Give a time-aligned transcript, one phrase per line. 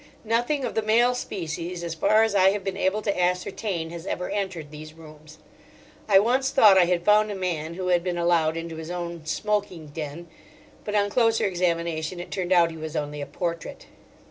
[0.25, 4.07] Nothing of the male species, as far as I have been able to ascertain, has
[4.07, 5.37] ever entered these rooms.
[6.09, 9.27] I once thought I had found a man who had been allowed into his own
[9.27, 10.27] "Smoking Den,"
[10.85, 13.85] but on closer examination it turned out he was only a portrait.